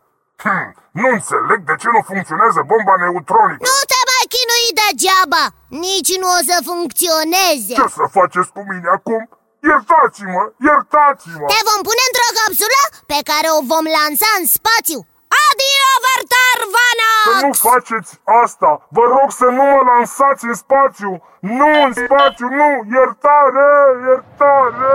Hm! 0.44 0.66
Nu 1.00 1.06
înțeleg 1.16 1.60
de 1.70 1.74
ce 1.80 1.88
nu 1.96 2.00
funcționează 2.10 2.60
bomba 2.72 2.94
neutronică! 3.04 3.62
Nu 3.70 3.78
te 3.92 4.00
mai 4.10 4.24
chinui 4.34 4.66
degeaba 4.80 5.44
Nici 5.86 6.12
nu 6.22 6.28
o 6.38 6.40
să 6.48 6.56
funcționeze 6.70 7.74
Ce 7.80 7.86
să 7.98 8.04
faceți 8.18 8.50
cu 8.56 8.60
mine 8.70 8.88
acum? 8.98 9.22
Iertați-mă! 9.68 10.42
Iertați-mă! 10.68 11.46
Te 11.52 11.60
vom 11.68 11.80
pune 11.88 12.02
într-o 12.08 12.30
capsulă 12.38 12.82
pe 13.12 13.18
care 13.30 13.48
o 13.58 13.60
vom 13.72 13.84
lansa 13.98 14.30
în 14.40 14.46
spațiu 14.56 15.00
Adio, 15.46 15.90
Vartar 16.04 16.58
Să 16.62 16.70
Vanax! 16.76 17.42
nu 17.46 17.52
faceți 17.68 18.12
asta! 18.42 18.70
Vă 18.96 19.04
rog 19.16 19.30
să 19.40 19.44
nu 19.44 19.62
mă 19.72 19.80
lansați 19.90 20.44
în 20.50 20.54
spațiu! 20.54 21.22
Nu 21.40 21.68
în 21.86 21.92
spațiu, 21.92 22.46
nu! 22.60 22.70
Iertare! 22.96 23.68
Iertare! 24.06 24.92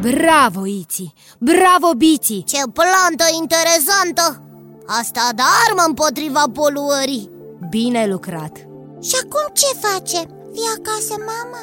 Bravo, 0.00 0.66
Iți! 0.66 1.14
Bravo, 1.38 1.90
Biții! 1.96 2.44
Ce 2.44 2.60
plantă 2.72 3.24
interesantă! 3.40 4.42
Asta 5.00 5.20
da 5.34 5.44
armă 5.66 5.82
împotriva 5.86 6.42
poluării 6.54 7.30
Bine 7.70 8.06
lucrat! 8.06 8.56
Și 9.02 9.14
acum 9.22 9.52
ce 9.52 9.66
facem? 9.86 10.26
Fii 10.52 10.70
acasă, 10.78 11.14
mama? 11.18 11.62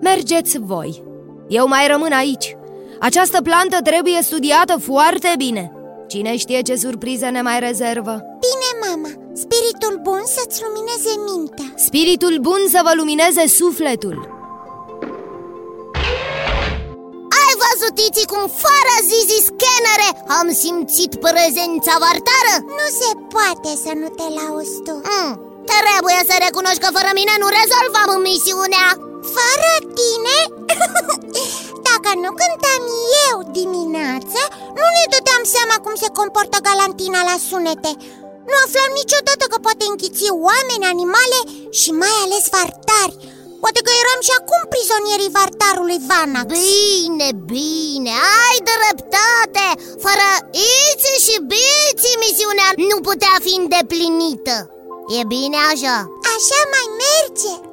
Mergeți 0.00 0.58
voi 0.58 1.02
Eu 1.48 1.68
mai 1.68 1.86
rămân 1.86 2.12
aici 2.12 2.55
Această 3.00 3.38
plantă 3.42 3.78
trebuie 3.82 4.20
studiată 4.22 4.74
foarte 4.90 5.34
bine. 5.44 5.70
Cine 6.12 6.36
știe 6.36 6.60
ce 6.68 6.74
surprize 6.76 7.28
ne 7.28 7.42
mai 7.48 7.58
rezervă? 7.68 8.14
Bine, 8.46 8.70
mama, 8.86 9.10
spiritul 9.42 9.94
bun 10.06 10.22
să-ți 10.36 10.62
lumineze 10.64 11.12
mintea. 11.28 11.68
Spiritul 11.88 12.34
bun 12.46 12.62
să 12.74 12.80
vă 12.86 12.92
lumineze 13.00 13.44
sufletul. 13.60 14.16
Ai 17.42 17.52
văzut, 17.64 17.92
Tiți, 18.00 18.26
cum 18.32 18.42
fără 18.64 18.94
zizi 19.10 19.38
scanere 19.48 20.08
am 20.38 20.48
simțit 20.62 21.12
prezența 21.26 21.94
vartară? 22.04 22.54
Nu 22.78 22.86
se 23.00 23.10
poate 23.34 23.70
să 23.84 23.90
nu 24.00 24.08
te 24.18 24.26
lauzi 24.38 24.76
tu. 24.86 24.94
Mm, 25.10 25.32
Trebuie 25.72 26.20
să 26.30 26.34
recunoști 26.46 26.82
că 26.84 26.90
fără 26.96 27.10
mine 27.20 27.34
nu 27.42 27.48
rezolvam 27.58 28.10
misiunea. 28.28 28.86
Fără 29.36 29.70
tine? 29.98 30.36
Dacă 31.96 32.12
nu 32.24 32.30
cântam 32.40 32.82
eu 33.26 33.36
dimineață, 33.58 34.40
nu 34.78 34.86
ne 34.96 35.04
dădeam 35.12 35.42
seama 35.54 35.76
cum 35.84 35.94
se 36.02 36.08
comportă 36.18 36.58
galantina 36.66 37.20
la 37.30 37.36
sunete. 37.48 37.90
Nu 38.48 38.54
aflam 38.64 38.90
niciodată 39.00 39.44
că 39.48 39.56
poate 39.66 39.84
închiți 39.88 40.24
oameni, 40.48 40.90
animale 40.94 41.38
și 41.80 41.90
mai 42.02 42.14
ales 42.24 42.44
vartari. 42.54 43.14
Poate 43.62 43.80
că 43.86 43.92
eram 44.02 44.20
și 44.26 44.32
acum 44.38 44.62
prizonierii 44.74 45.34
vartarului 45.38 45.98
Vanax. 46.08 46.48
Bine, 46.60 47.28
bine, 47.52 48.12
ai 48.46 48.58
dreptate. 48.70 49.66
Fără 50.04 50.28
Iți 50.80 51.10
și 51.26 51.36
Biți 51.50 52.20
misiunea 52.24 52.68
nu 52.90 52.96
putea 53.08 53.34
fi 53.44 53.52
îndeplinită. 53.60 54.54
E 55.18 55.20
bine 55.34 55.58
așa? 55.72 55.96
Așa 56.34 56.60
mai 56.72 56.86
merge 57.02 57.52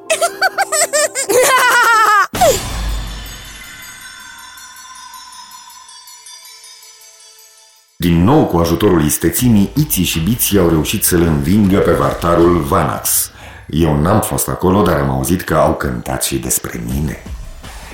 Din 8.04 8.24
nou, 8.24 8.46
cu 8.46 8.58
ajutorul 8.58 9.04
istețimii, 9.04 9.70
Iții 9.76 10.04
și 10.04 10.20
Biții 10.20 10.60
au 10.60 10.70
reușit 10.70 11.04
să-l 11.04 11.22
învingă 11.22 11.78
pe 11.78 11.92
vartarul 11.92 12.60
Vanax. 12.60 13.32
Eu 13.68 14.02
n-am 14.02 14.22
fost 14.22 14.48
acolo, 14.48 14.82
dar 14.82 14.98
am 14.98 15.10
auzit 15.10 15.42
că 15.42 15.56
au 15.56 15.74
cântat 15.74 16.24
și 16.24 16.38
despre 16.38 16.84
mine. 16.94 17.24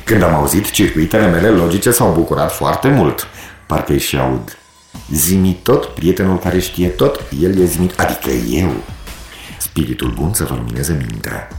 Când 0.04 0.24
am 0.24 0.34
auzit, 0.34 0.72
circuitele 0.72 1.28
mele 1.28 1.50
logice 1.50 1.92
s-au 1.92 2.12
bucurat 2.12 2.52
foarte 2.52 2.88
mult. 2.88 3.28
Parcă-i 3.66 4.00
și 4.00 4.18
aud. 4.18 4.58
Zimi 5.12 5.60
tot, 5.64 5.86
prietenul 5.86 6.38
care 6.38 6.60
știe 6.60 6.88
tot, 6.88 7.24
el 7.42 7.60
e 7.60 7.66
zimit, 7.66 8.00
adică 8.00 8.30
eu. 8.50 8.72
Spiritul 9.58 10.12
bun 10.12 10.34
să 10.34 10.44
vă 10.44 10.56
lumineze 10.56 11.06
mintea. 11.08 11.59